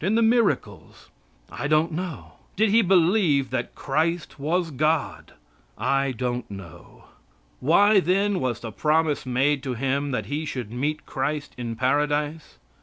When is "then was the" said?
7.99-8.71